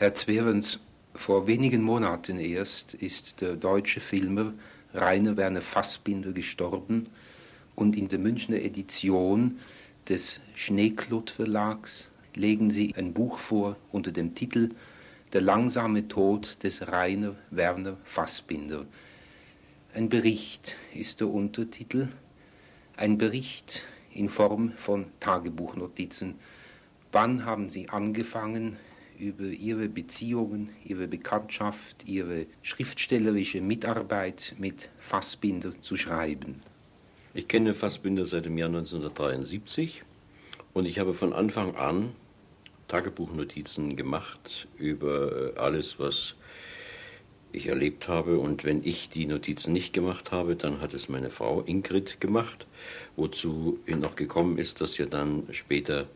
Herr 0.00 0.14
Zwerens, 0.14 0.80
vor 1.12 1.46
wenigen 1.46 1.82
Monaten 1.82 2.40
erst 2.40 2.94
ist 2.94 3.42
der 3.42 3.54
deutsche 3.54 4.00
Filmer 4.00 4.54
Rainer 4.94 5.36
Werner 5.36 5.60
Fassbinder 5.60 6.32
gestorben 6.32 7.06
und 7.74 7.94
in 7.94 8.08
der 8.08 8.18
Münchner 8.18 8.56
Edition 8.62 9.58
des 10.08 10.40
Schneeklut 10.54 11.28
Verlags 11.28 12.10
legen 12.34 12.70
Sie 12.70 12.94
ein 12.96 13.12
Buch 13.12 13.36
vor 13.36 13.76
unter 13.92 14.10
dem 14.10 14.34
Titel 14.34 14.70
Der 15.34 15.42
langsame 15.42 16.08
Tod 16.08 16.62
des 16.62 16.88
Rainer 16.88 17.34
Werner 17.50 17.98
Fassbinder. 18.04 18.86
Ein 19.92 20.08
Bericht 20.08 20.76
ist 20.94 21.20
der 21.20 21.28
Untertitel, 21.28 22.08
ein 22.96 23.18
Bericht 23.18 23.82
in 24.14 24.30
Form 24.30 24.72
von 24.78 25.08
Tagebuchnotizen. 25.20 26.36
Wann 27.12 27.44
haben 27.44 27.68
Sie 27.68 27.90
angefangen, 27.90 28.78
über 29.20 29.44
Ihre 29.44 29.88
Beziehungen, 29.88 30.70
Ihre 30.84 31.06
Bekanntschaft, 31.06 32.06
Ihre 32.06 32.46
schriftstellerische 32.62 33.60
Mitarbeit 33.60 34.54
mit 34.58 34.88
Fassbinder 34.98 35.78
zu 35.80 35.96
schreiben? 35.96 36.62
Ich 37.34 37.46
kenne 37.46 37.74
Fassbinder 37.74 38.26
seit 38.26 38.46
dem 38.46 38.58
Jahr 38.58 38.68
1973 38.68 40.02
und 40.72 40.86
ich 40.86 40.98
habe 40.98 41.14
von 41.14 41.32
Anfang 41.32 41.76
an 41.76 42.12
Tagebuchnotizen 42.88 43.94
gemacht 43.94 44.66
über 44.78 45.52
alles, 45.56 46.00
was 46.00 46.34
ich 47.52 47.66
erlebt 47.66 48.08
habe. 48.08 48.38
Und 48.38 48.64
wenn 48.64 48.84
ich 48.84 49.08
die 49.08 49.26
Notizen 49.26 49.72
nicht 49.72 49.92
gemacht 49.92 50.32
habe, 50.32 50.56
dann 50.56 50.80
hat 50.80 50.94
es 50.94 51.08
meine 51.08 51.30
Frau 51.30 51.62
Ingrid 51.62 52.20
gemacht, 52.20 52.66
wozu 53.16 53.78
noch 53.86 54.16
gekommen 54.16 54.58
ist, 54.58 54.80
dass 54.80 54.98
ja 54.98 55.06
dann 55.06 55.44
später 55.52 56.08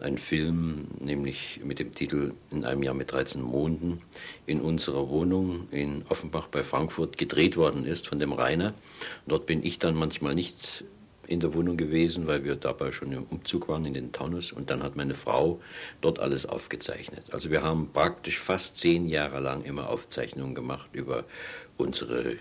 ein 0.00 0.18
Film, 0.18 0.88
nämlich 0.98 1.60
mit 1.64 1.78
dem 1.78 1.92
Titel 1.92 2.32
In 2.50 2.64
einem 2.64 2.82
Jahr 2.82 2.94
mit 2.94 3.12
13 3.12 3.40
Monden, 3.42 4.00
in 4.46 4.60
unserer 4.60 5.08
Wohnung 5.08 5.68
in 5.70 6.04
Offenbach 6.08 6.48
bei 6.48 6.62
Frankfurt 6.62 7.18
gedreht 7.18 7.56
worden 7.56 7.84
ist 7.84 8.08
von 8.08 8.18
dem 8.18 8.32
Rainer. 8.32 8.74
Dort 9.26 9.46
bin 9.46 9.64
ich 9.64 9.78
dann 9.78 9.94
manchmal 9.94 10.34
nicht 10.34 10.84
in 11.26 11.38
der 11.38 11.54
Wohnung 11.54 11.76
gewesen, 11.76 12.26
weil 12.26 12.44
wir 12.44 12.56
dabei 12.56 12.90
schon 12.90 13.12
im 13.12 13.24
Umzug 13.24 13.68
waren 13.68 13.84
in 13.84 13.94
den 13.94 14.10
Taunus 14.10 14.50
und 14.50 14.68
dann 14.68 14.82
hat 14.82 14.96
meine 14.96 15.14
Frau 15.14 15.60
dort 16.00 16.18
alles 16.18 16.44
aufgezeichnet. 16.44 17.32
Also 17.32 17.50
wir 17.50 17.62
haben 17.62 17.90
praktisch 17.92 18.38
fast 18.38 18.76
zehn 18.76 19.08
Jahre 19.08 19.38
lang 19.38 19.62
immer 19.62 19.90
Aufzeichnungen 19.90 20.54
gemacht 20.54 20.90
über 20.92 21.24
unsere 21.76 22.36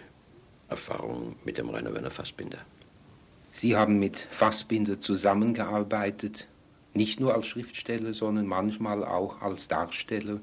Erfahrungen 0.69 1.35
mit 1.45 1.57
dem 1.57 1.69
Rainer 1.69 1.93
Werner 1.93 2.09
Fassbinder. 2.09 2.59
Sie 3.51 3.75
haben 3.75 3.99
mit 3.99 4.17
Fassbinder 4.17 4.99
zusammengearbeitet 4.99 6.47
nicht 6.93 7.19
nur 7.19 7.35
als 7.35 7.47
Schriftsteller, 7.47 8.13
sondern 8.13 8.47
manchmal 8.47 9.03
auch 9.03 9.41
als 9.41 9.67
Darsteller, 9.67 10.39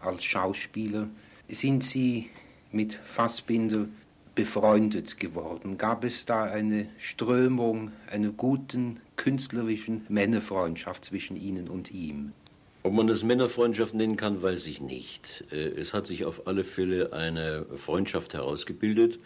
als 0.00 0.24
Schauspieler. 0.24 1.08
Sind 1.48 1.82
Sie 1.82 2.30
mit 2.72 2.94
Fassbinder 2.94 3.86
befreundet 4.34 5.18
geworden? 5.18 5.78
Gab 5.78 6.04
es 6.04 6.26
da 6.26 6.44
eine 6.44 6.88
Strömung 6.98 7.90
einer 8.10 8.30
guten 8.30 9.00
künstlerischen 9.16 10.04
Männerfreundschaft 10.08 11.04
zwischen 11.04 11.36
Ihnen 11.36 11.68
und 11.68 11.90
ihm? 11.90 12.32
Ob 12.84 12.92
man 12.92 13.08
das 13.08 13.24
Männerfreundschaft 13.24 13.92
nennen 13.92 14.16
kann, 14.16 14.40
weiß 14.40 14.68
ich 14.68 14.80
nicht. 14.80 15.44
Äh, 15.50 15.80
es 15.80 15.94
hat 15.94 16.06
sich 16.06 16.24
auf 16.24 16.46
alle 16.46 16.62
Fälle 16.62 17.12
eine 17.12 17.66
Freundschaft 17.76 18.34
herausgebildet, 18.34 19.18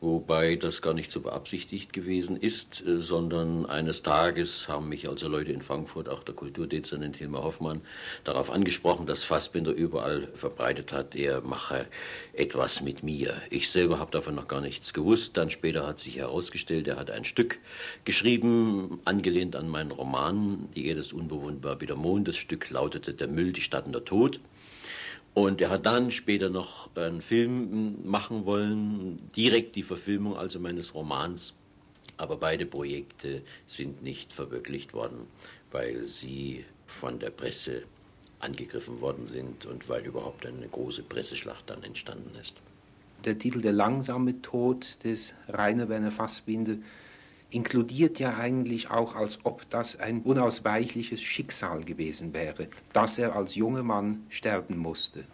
wobei 0.00 0.56
das 0.56 0.82
gar 0.82 0.92
nicht 0.92 1.12
so 1.12 1.20
beabsichtigt 1.20 1.92
gewesen 1.92 2.36
ist, 2.36 2.84
äh, 2.84 3.00
sondern 3.00 3.64
eines 3.64 4.02
Tages 4.02 4.68
haben 4.68 4.88
mich 4.88 5.08
also 5.08 5.28
Leute 5.28 5.52
in 5.52 5.62
Frankfurt, 5.62 6.08
auch 6.08 6.24
der 6.24 6.34
Kulturdezernent 6.34 7.16
Hilmar 7.16 7.44
Hoffmann, 7.44 7.80
darauf 8.24 8.50
angesprochen, 8.50 9.06
dass 9.06 9.22
Fassbinder 9.22 9.70
überall 9.70 10.26
verbreitet 10.34 10.92
hat, 10.92 11.14
er 11.14 11.42
mache 11.42 11.86
etwas 12.32 12.80
mit 12.80 13.04
mir. 13.04 13.34
Ich 13.50 13.70
selber 13.70 14.00
habe 14.00 14.10
davon 14.10 14.34
noch 14.34 14.48
gar 14.48 14.60
nichts 14.60 14.92
gewusst. 14.92 15.36
Dann 15.36 15.50
später 15.50 15.86
hat 15.86 16.00
sich 16.00 16.16
herausgestellt, 16.16 16.88
er 16.88 16.96
hat 16.96 17.12
ein 17.12 17.24
Stück 17.24 17.60
geschrieben, 18.04 19.00
angelehnt 19.04 19.54
an 19.54 19.68
meinen 19.68 19.92
Roman 19.92 20.68
Die 20.74 20.88
Erde 20.88 21.00
ist 21.00 21.12
unbewohnbar 21.12 21.80
wie 21.80 21.86
der 21.86 21.96
Mond. 21.96 22.26
Das 22.26 22.36
Stück 22.36 22.68
lautete 22.96 23.14
Der 23.14 23.28
Müll, 23.28 23.52
die 23.52 23.60
Stadt 23.60 23.86
und 23.86 23.92
der 23.92 24.04
Tod. 24.04 24.40
Und 25.34 25.60
er 25.60 25.68
hat 25.68 25.84
dann 25.84 26.10
später 26.10 26.48
noch 26.48 26.88
einen 26.96 27.20
Film 27.20 28.08
machen 28.08 28.46
wollen, 28.46 29.18
direkt 29.36 29.76
die 29.76 29.82
Verfilmung 29.82 30.36
also 30.36 30.58
meines 30.58 30.94
Romans. 30.94 31.52
Aber 32.16 32.38
beide 32.38 32.64
Projekte 32.64 33.42
sind 33.66 34.02
nicht 34.02 34.32
verwirklicht 34.32 34.94
worden, 34.94 35.26
weil 35.70 36.06
sie 36.06 36.64
von 36.86 37.18
der 37.18 37.30
Presse 37.30 37.82
angegriffen 38.38 39.02
worden 39.02 39.26
sind 39.26 39.66
und 39.66 39.88
weil 39.90 40.06
überhaupt 40.06 40.46
eine 40.46 40.68
große 40.68 41.02
Presseschlacht 41.02 41.68
dann 41.68 41.82
entstanden 41.82 42.34
ist. 42.40 42.54
Der 43.26 43.36
Titel 43.36 43.60
Der 43.60 43.72
langsame 43.72 44.40
Tod 44.40 45.04
des 45.04 45.34
Rainer 45.48 45.90
Werner 45.90 46.12
Fassbinder 46.12 46.76
inkludiert 47.50 48.18
ja 48.18 48.36
eigentlich 48.36 48.90
auch, 48.90 49.14
als 49.16 49.38
ob 49.44 49.68
das 49.70 49.98
ein 49.98 50.22
unausweichliches 50.22 51.22
Schicksal 51.22 51.84
gewesen 51.84 52.34
wäre, 52.34 52.68
dass 52.92 53.18
er 53.18 53.36
als 53.36 53.54
junger 53.54 53.82
Mann 53.82 54.26
sterben 54.28 54.76
musste. 54.76 55.24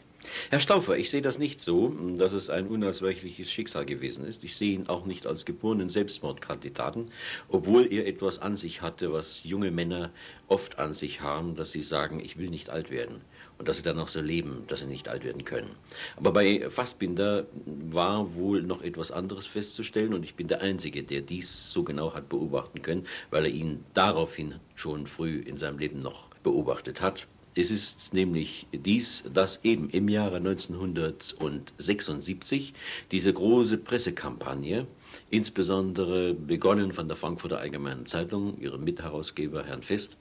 Herr 0.50 0.60
Stauffer, 0.60 0.96
ich 0.96 1.10
sehe 1.10 1.22
das 1.22 1.38
nicht 1.38 1.60
so, 1.60 1.88
dass 2.16 2.32
es 2.32 2.48
ein 2.48 2.68
unausweichliches 2.68 3.50
Schicksal 3.50 3.84
gewesen 3.84 4.24
ist. 4.24 4.44
Ich 4.44 4.54
sehe 4.54 4.74
ihn 4.74 4.88
auch 4.88 5.04
nicht 5.04 5.26
als 5.26 5.44
geborenen 5.44 5.88
Selbstmordkandidaten, 5.88 7.10
obwohl 7.48 7.92
er 7.92 8.06
etwas 8.06 8.38
an 8.38 8.56
sich 8.56 8.82
hatte, 8.82 9.12
was 9.12 9.42
junge 9.42 9.72
Männer 9.72 10.10
oft 10.46 10.78
an 10.78 10.94
sich 10.94 11.22
haben, 11.22 11.56
dass 11.56 11.72
sie 11.72 11.82
sagen, 11.82 12.20
ich 12.20 12.38
will 12.38 12.50
nicht 12.50 12.70
alt 12.70 12.90
werden 12.90 13.20
und 13.58 13.68
dass 13.68 13.76
sie 13.76 13.82
dann 13.82 13.96
noch 13.96 14.08
so 14.08 14.20
leben, 14.20 14.64
dass 14.66 14.80
sie 14.80 14.86
nicht 14.86 15.08
alt 15.08 15.24
werden 15.24 15.44
können. 15.44 15.70
Aber 16.16 16.32
bei 16.32 16.68
Fassbinder 16.70 17.46
war 17.64 18.34
wohl 18.34 18.62
noch 18.62 18.82
etwas 18.82 19.10
anderes 19.10 19.46
festzustellen 19.46 20.14
und 20.14 20.24
ich 20.24 20.34
bin 20.34 20.48
der 20.48 20.62
Einzige, 20.62 21.02
der 21.02 21.20
dies 21.20 21.70
so 21.70 21.84
genau 21.84 22.14
hat 22.14 22.28
beobachten 22.28 22.82
können, 22.82 23.06
weil 23.30 23.44
er 23.44 23.50
ihn 23.50 23.84
daraufhin 23.94 24.56
schon 24.74 25.06
früh 25.06 25.38
in 25.38 25.56
seinem 25.56 25.78
Leben 25.78 26.02
noch 26.02 26.26
beobachtet 26.42 27.00
hat. 27.00 27.26
Es 27.54 27.70
ist 27.70 28.14
nämlich 28.14 28.66
dies, 28.72 29.24
dass 29.32 29.60
eben 29.62 29.90
im 29.90 30.08
Jahre 30.08 30.36
1976 30.36 32.72
diese 33.10 33.34
große 33.34 33.76
Pressekampagne, 33.76 34.86
insbesondere 35.28 36.32
begonnen 36.32 36.92
von 36.92 37.08
der 37.08 37.16
Frankfurter 37.18 37.58
Allgemeinen 37.58 38.06
Zeitung, 38.06 38.58
ihrem 38.58 38.84
Mitherausgeber 38.84 39.64
Herrn 39.64 39.82
Fest, 39.82 40.16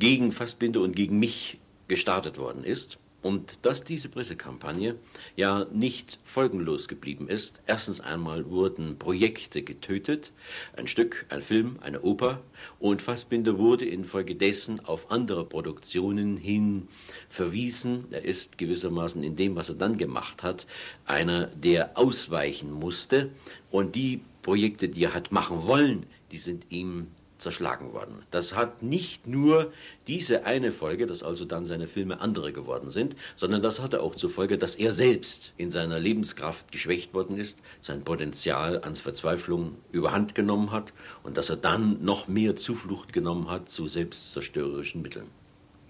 gegen 0.00 0.32
Fassbinder 0.32 0.80
und 0.80 0.96
gegen 0.96 1.20
mich 1.20 1.60
gestartet 1.90 2.38
worden 2.38 2.62
ist 2.62 2.98
und 3.20 3.58
dass 3.62 3.84
diese 3.84 4.08
Pressekampagne 4.08 4.94
ja 5.36 5.66
nicht 5.72 6.18
folgenlos 6.22 6.88
geblieben 6.88 7.28
ist. 7.28 7.60
Erstens 7.66 8.00
einmal 8.00 8.48
wurden 8.48 8.96
Projekte 8.96 9.62
getötet, 9.62 10.32
ein 10.76 10.86
Stück, 10.86 11.26
ein 11.28 11.42
Film, 11.42 11.78
eine 11.82 12.00
Oper, 12.02 12.40
und 12.78 13.02
Fassbinder 13.02 13.58
wurde 13.58 13.86
infolgedessen 13.86 14.80
auf 14.86 15.10
andere 15.10 15.44
Produktionen 15.44 16.36
hin 16.36 16.88
verwiesen. 17.28 18.06
Er 18.10 18.24
ist 18.24 18.56
gewissermaßen 18.56 19.22
in 19.22 19.36
dem, 19.36 19.56
was 19.56 19.68
er 19.68 19.74
dann 19.74 19.98
gemacht 19.98 20.42
hat, 20.44 20.66
einer, 21.04 21.46
der 21.48 21.98
ausweichen 21.98 22.72
musste, 22.72 23.30
und 23.70 23.96
die 23.96 24.20
Projekte, 24.42 24.88
die 24.88 25.04
er 25.04 25.14
hat 25.14 25.32
machen 25.32 25.66
wollen, 25.66 26.06
die 26.30 26.38
sind 26.38 26.66
ihm 26.70 27.08
zerschlagen 27.40 27.92
worden. 27.92 28.22
Das 28.30 28.54
hat 28.54 28.82
nicht 28.82 29.26
nur 29.26 29.72
diese 30.06 30.44
eine 30.44 30.72
Folge, 30.72 31.06
dass 31.06 31.22
also 31.22 31.44
dann 31.44 31.66
seine 31.66 31.86
Filme 31.86 32.20
andere 32.20 32.52
geworden 32.52 32.90
sind, 32.90 33.16
sondern 33.36 33.62
das 33.62 33.80
hatte 33.80 34.02
auch 34.02 34.14
zur 34.14 34.30
Folge, 34.30 34.58
dass 34.58 34.74
er 34.74 34.92
selbst 34.92 35.52
in 35.56 35.70
seiner 35.70 35.98
Lebenskraft 35.98 36.72
geschwächt 36.72 37.14
worden 37.14 37.38
ist, 37.38 37.58
sein 37.82 38.02
Potenzial 38.02 38.82
an 38.82 38.96
Verzweiflung 38.96 39.76
überhand 39.92 40.34
genommen 40.34 40.70
hat 40.72 40.92
und 41.22 41.36
dass 41.36 41.50
er 41.50 41.56
dann 41.56 42.04
noch 42.04 42.28
mehr 42.28 42.56
Zuflucht 42.56 43.12
genommen 43.12 43.50
hat 43.50 43.70
zu 43.70 43.88
selbstzerstörerischen 43.88 45.02
Mitteln. 45.02 45.26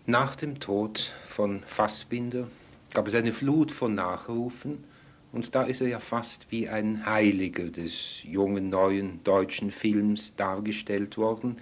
Nach 0.07 0.37
dem 0.37 0.61
Tod 0.61 1.13
von 1.29 1.63
Fassbinder 1.67 2.49
gab 2.95 3.07
es 3.07 3.15
eine 3.15 3.33
Flut 3.33 3.71
von 3.71 3.95
Nachrufen 3.95 4.85
und 5.33 5.55
da 5.55 5.63
ist 5.63 5.81
er 5.81 5.89
ja 5.89 6.01
fast 6.01 6.47
wie 6.51 6.69
ein 6.69 7.07
Heiliger 7.07 7.65
des 7.65 8.23
jungen 8.25 8.69
neuen 8.69 9.23
deutschen 9.23 9.71
Films 9.71 10.35
dargestellt 10.35 11.17
worden. 11.17 11.57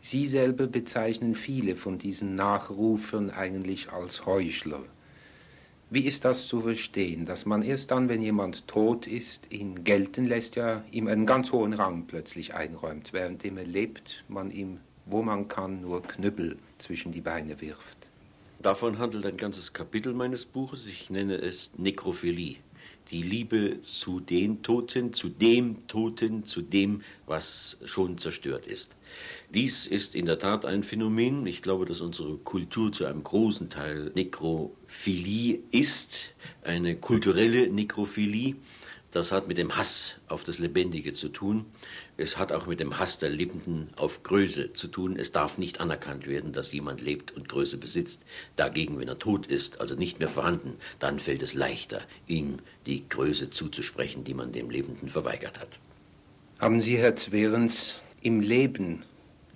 Sie 0.00 0.26
selber 0.26 0.66
bezeichnen 0.66 1.34
viele 1.34 1.76
von 1.76 1.98
diesen 1.98 2.34
Nachrufern 2.34 3.30
eigentlich 3.30 3.92
als 3.92 4.26
Heuchler. 4.26 4.82
Wie 5.90 6.06
ist 6.06 6.24
das 6.24 6.46
zu 6.46 6.62
verstehen, 6.62 7.26
dass 7.26 7.44
man 7.44 7.62
erst 7.62 7.90
dann, 7.90 8.08
wenn 8.08 8.22
jemand 8.22 8.66
tot 8.66 9.06
ist, 9.06 9.52
ihn 9.52 9.84
gelten 9.84 10.26
lässt, 10.26 10.56
ja 10.56 10.82
ihm 10.90 11.06
einen 11.06 11.26
ganz 11.26 11.52
hohen 11.52 11.74
Rang 11.74 12.06
plötzlich 12.06 12.54
einräumt, 12.54 13.12
währenddem 13.12 13.58
er 13.58 13.66
lebt, 13.66 14.24
man 14.28 14.50
ihm, 14.50 14.78
wo 15.04 15.22
man 15.22 15.48
kann, 15.48 15.82
nur 15.82 16.02
Knüppel 16.02 16.56
zwischen 16.78 17.12
die 17.12 17.20
Beine 17.20 17.60
wirft? 17.60 17.98
Davon 18.62 18.98
handelt 18.98 19.26
ein 19.26 19.36
ganzes 19.36 19.72
Kapitel 19.72 20.14
meines 20.14 20.46
Buches. 20.46 20.86
Ich 20.86 21.10
nenne 21.10 21.34
es 21.34 21.70
Nekrophilie 21.76 22.56
die 23.10 23.22
Liebe 23.22 23.80
zu 23.80 24.20
den 24.20 24.62
Toten, 24.62 25.12
zu 25.12 25.28
dem 25.28 25.86
Toten, 25.88 26.44
zu 26.44 26.62
dem, 26.62 27.02
was 27.26 27.78
schon 27.84 28.18
zerstört 28.18 28.66
ist. 28.66 28.96
Dies 29.52 29.86
ist 29.86 30.14
in 30.14 30.26
der 30.26 30.38
Tat 30.38 30.64
ein 30.64 30.82
Phänomen. 30.82 31.46
Ich 31.46 31.62
glaube, 31.62 31.84
dass 31.84 32.00
unsere 32.00 32.36
Kultur 32.38 32.92
zu 32.92 33.04
einem 33.04 33.22
großen 33.22 33.68
Teil 33.68 34.12
Nekrophilie 34.14 35.58
ist, 35.70 36.34
eine 36.62 36.96
kulturelle 36.96 37.68
Nekrophilie. 37.68 38.56
Das 39.12 39.30
hat 39.30 39.46
mit 39.46 39.58
dem 39.58 39.76
Hass 39.76 40.16
auf 40.26 40.42
das 40.42 40.58
Lebendige 40.58 41.12
zu 41.12 41.28
tun. 41.28 41.66
Es 42.16 42.38
hat 42.38 42.50
auch 42.50 42.66
mit 42.66 42.80
dem 42.80 42.98
Hass 42.98 43.18
der 43.18 43.28
Lebenden 43.28 43.90
auf 43.96 44.22
Größe 44.22 44.72
zu 44.72 44.88
tun. 44.88 45.16
Es 45.16 45.32
darf 45.32 45.58
nicht 45.58 45.80
anerkannt 45.80 46.26
werden, 46.26 46.54
dass 46.54 46.72
jemand 46.72 47.02
lebt 47.02 47.30
und 47.30 47.46
Größe 47.46 47.76
besitzt. 47.76 48.24
Dagegen, 48.56 48.98
wenn 48.98 49.08
er 49.08 49.18
tot 49.18 49.46
ist, 49.46 49.82
also 49.82 49.94
nicht 49.94 50.18
mehr 50.18 50.30
vorhanden, 50.30 50.78
dann 50.98 51.18
fällt 51.18 51.42
es 51.42 51.52
leichter, 51.52 52.00
ihm 52.26 52.60
die 52.86 53.06
Größe 53.06 53.50
zuzusprechen, 53.50 54.24
die 54.24 54.32
man 54.32 54.50
dem 54.50 54.70
Lebenden 54.70 55.10
verweigert 55.10 55.60
hat. 55.60 55.78
Haben 56.58 56.80
Sie, 56.80 56.96
Herr 56.96 57.14
Zwerens, 57.14 58.00
im 58.22 58.40
Leben, 58.40 59.04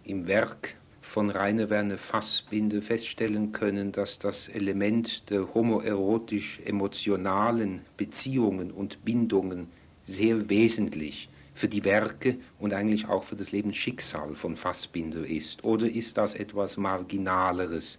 im 0.05 0.27
Werk 0.27 0.75
von 1.09 1.31
Rainer 1.31 1.71
Werner 1.71 1.97
Fassbinder 1.99 2.83
feststellen 2.83 3.53
können, 3.53 3.93
dass 3.93 4.19
das 4.19 4.49
Element 4.49 5.31
der 5.31 5.55
homoerotisch-emotionalen 5.55 7.83
Beziehungen 7.97 8.73
und 8.73 9.05
Bindungen 9.05 9.69
sehr 10.05 10.51
wesentlich 10.51 11.29
für 11.55 11.69
die 11.69 11.85
Werke 11.85 12.39
und 12.59 12.75
eigentlich 12.75 13.09
auch 13.09 13.23
für 13.25 13.37
das 13.37 13.53
Lebensschicksal 13.53 14.35
von 14.35 14.57
Fassbinder 14.57 15.25
ist? 15.25 15.65
Oder 15.65 15.89
ist 15.89 16.19
das 16.19 16.35
etwas 16.35 16.77
Marginaleres? 16.77 17.99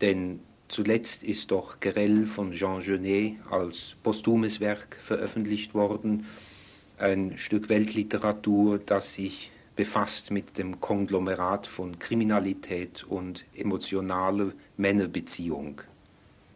Denn 0.00 0.38
zuletzt 0.68 1.24
ist 1.24 1.50
doch 1.50 1.80
Grell 1.80 2.26
von 2.26 2.52
Jean 2.52 2.80
Genet 2.80 3.38
als 3.50 3.96
posthumes 4.04 4.60
Werk 4.60 4.96
veröffentlicht 5.02 5.74
worden, 5.74 6.26
ein 6.98 7.36
Stück 7.38 7.68
Weltliteratur, 7.68 8.78
das 8.78 9.14
sich 9.14 9.50
befasst 9.76 10.30
mit 10.30 10.58
dem 10.58 10.80
Konglomerat 10.80 11.66
von 11.66 11.98
Kriminalität 11.98 13.04
und 13.04 13.44
emotionaler 13.54 14.52
Männerbeziehung. 14.76 15.80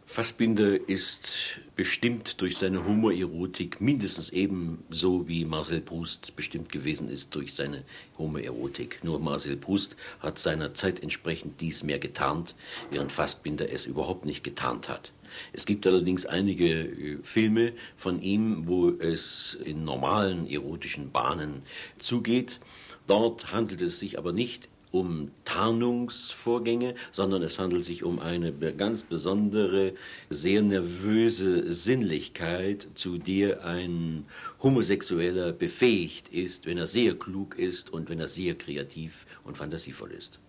Fassbinder 0.09 0.87
ist 0.87 1.59
bestimmt 1.75 2.39
durch 2.39 2.57
seine 2.57 2.85
Homoerotik 2.85 3.81
mindestens 3.81 4.29
ebenso 4.29 5.27
wie 5.27 5.43
Marcel 5.43 5.81
Proust 5.81 6.33
bestimmt 6.37 6.71
gewesen 6.71 7.09
ist 7.09 7.35
durch 7.35 7.53
seine 7.53 7.83
Homoerotik. 8.17 9.03
Nur 9.03 9.19
Marcel 9.19 9.57
Proust 9.57 9.97
hat 10.21 10.39
seiner 10.39 10.73
Zeit 10.73 11.03
entsprechend 11.03 11.59
dies 11.59 11.83
mehr 11.83 11.99
getarnt, 11.99 12.55
während 12.89 13.11
Fassbinder 13.11 13.69
es 13.69 13.85
überhaupt 13.85 14.25
nicht 14.25 14.45
getarnt 14.45 14.87
hat. 14.87 15.11
Es 15.51 15.65
gibt 15.65 15.85
allerdings 15.85 16.25
einige 16.25 16.69
äh, 16.69 17.17
Filme 17.23 17.73
von 17.97 18.21
ihm, 18.21 18.65
wo 18.65 18.89
es 18.89 19.57
in 19.65 19.83
normalen 19.83 20.47
erotischen 20.49 21.11
Bahnen 21.11 21.63
zugeht. 21.99 22.61
Dort 23.07 23.51
handelt 23.51 23.81
es 23.81 23.99
sich 23.99 24.17
aber 24.17 24.33
nicht 24.33 24.69
um 24.91 25.31
Tarnungsvorgänge, 25.45 26.95
sondern 27.11 27.43
es 27.43 27.59
handelt 27.59 27.85
sich 27.85 28.03
um 28.03 28.19
eine 28.19 28.51
ganz 28.53 29.03
besondere, 29.03 29.93
sehr 30.29 30.61
nervöse 30.61 31.71
Sinnlichkeit, 31.73 32.87
zu 32.95 33.17
der 33.17 33.65
ein 33.65 34.25
Homosexueller 34.61 35.51
befähigt 35.51 36.29
ist, 36.29 36.65
wenn 36.65 36.77
er 36.77 36.87
sehr 36.87 37.15
klug 37.15 37.57
ist 37.57 37.91
und 37.91 38.09
wenn 38.09 38.19
er 38.19 38.27
sehr 38.27 38.55
kreativ 38.55 39.25
und 39.43 39.57
fantasievoll 39.57 40.11
ist. 40.11 40.39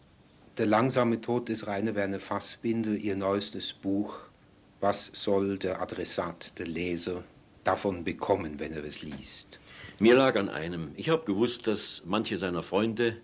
Der 0.57 0.67
langsame 0.67 1.21
Tod 1.21 1.49
des 1.49 1.67
Rainer 1.67 1.95
Werner 1.95 2.21
Fassbinder, 2.21 2.93
ihr 2.93 3.17
neuestes 3.17 3.73
Buch. 3.73 4.19
Was 4.81 5.11
soll 5.13 5.59
der 5.59 5.81
Adressat, 5.81 6.59
der 6.59 6.67
Leser 6.67 7.25
davon 7.65 8.05
bekommen, 8.05 8.59
wenn 8.59 8.73
er 8.73 8.85
es 8.85 9.03
liest? 9.03 9.61
Mir 10.01 10.15
lag 10.15 10.37
an 10.37 10.49
einem. 10.49 10.93
Ich 10.95 11.09
habe 11.09 11.25
gewusst, 11.25 11.67
dass 11.67 12.03
manche 12.05 12.39
seiner 12.39 12.63
Freunde 12.63 13.17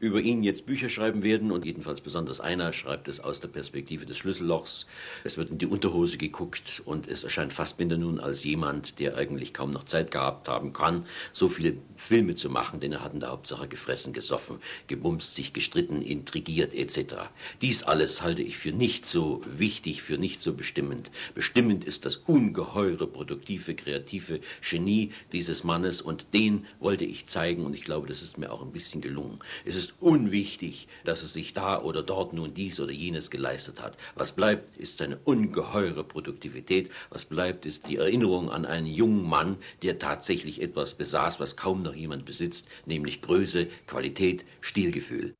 über 0.00 0.20
ihn 0.20 0.42
jetzt 0.42 0.66
Bücher 0.66 0.88
schreiben 0.88 1.22
werden 1.22 1.50
und 1.50 1.64
jedenfalls 1.64 2.00
besonders 2.00 2.40
einer 2.40 2.72
schreibt 2.72 3.08
es 3.08 3.20
aus 3.20 3.40
der 3.40 3.48
Perspektive 3.48 4.06
des 4.06 4.18
Schlüssellochs. 4.18 4.86
Es 5.24 5.36
wird 5.36 5.50
in 5.50 5.58
die 5.58 5.66
Unterhose 5.66 6.18
geguckt 6.18 6.82
und 6.84 7.08
es 7.08 7.24
erscheint 7.24 7.52
Fassbinder 7.52 7.98
nun 7.98 8.20
als 8.20 8.44
jemand, 8.44 9.00
der 9.00 9.16
eigentlich 9.16 9.52
kaum 9.52 9.70
noch 9.70 9.84
Zeit 9.84 10.10
gehabt 10.10 10.48
haben 10.48 10.72
kann, 10.72 11.06
so 11.32 11.48
viele 11.48 11.74
Filme 11.96 12.34
zu 12.34 12.48
machen, 12.48 12.80
denn 12.80 12.92
er 12.92 13.02
hat 13.02 13.14
in 13.14 13.20
der 13.20 13.30
Hauptsache 13.30 13.68
gefressen, 13.68 14.12
gesoffen, 14.12 14.58
gebumst, 14.86 15.34
sich 15.34 15.52
gestritten, 15.52 16.02
intrigiert 16.02 16.74
etc. 16.74 17.14
Dies 17.60 17.82
alles 17.82 18.22
halte 18.22 18.42
ich 18.42 18.56
für 18.58 18.72
nicht 18.72 19.06
so 19.06 19.40
wichtig, 19.56 20.02
für 20.02 20.18
nicht 20.18 20.42
so 20.42 20.54
bestimmend. 20.54 21.10
Bestimmend 21.34 21.84
ist 21.84 22.04
das 22.04 22.16
ungeheure, 22.16 23.06
produktive, 23.06 23.74
kreative 23.74 24.40
Genie 24.68 25.12
dieses 25.32 25.64
Mannes 25.64 26.00
und 26.00 26.26
den 26.34 26.66
wollte 26.78 27.04
ich 27.04 27.26
zeigen 27.26 27.64
und 27.66 27.74
ich 27.74 27.84
glaube, 27.84 28.06
das 28.06 28.22
ist 28.22 28.38
mir 28.38 28.52
auch 28.52 28.62
ein 28.62 28.72
bisschen 28.72 29.00
gelungen. 29.00 29.38
Es 29.64 29.74
ist 29.74 29.87
ist 29.88 29.94
unwichtig, 30.00 30.86
dass 31.04 31.22
es 31.22 31.32
sich 31.32 31.54
da 31.54 31.80
oder 31.80 32.02
dort 32.02 32.32
nun 32.32 32.52
dies 32.52 32.78
oder 32.80 32.92
jenes 32.92 33.30
geleistet 33.30 33.80
hat. 33.80 33.96
Was 34.14 34.32
bleibt, 34.32 34.76
ist 34.76 34.98
seine 34.98 35.18
ungeheure 35.24 36.04
Produktivität. 36.04 36.90
Was 37.10 37.24
bleibt, 37.24 37.64
ist 37.64 37.88
die 37.88 37.96
Erinnerung 37.96 38.50
an 38.50 38.66
einen 38.66 38.86
jungen 38.86 39.26
Mann, 39.26 39.56
der 39.82 39.98
tatsächlich 39.98 40.60
etwas 40.60 40.94
besaß, 40.94 41.40
was 41.40 41.56
kaum 41.56 41.80
noch 41.80 41.94
jemand 41.94 42.24
besitzt, 42.26 42.66
nämlich 42.84 43.22
Größe, 43.22 43.66
Qualität, 43.86 44.44
Stilgefühl. 44.60 45.34